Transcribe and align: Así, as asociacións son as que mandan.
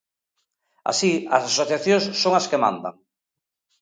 Así, 0.91 1.11
as 1.35 1.43
asociacións 1.49 2.03
son 2.21 2.33
as 2.39 2.45
que 2.49 2.61
mandan. 2.63 2.95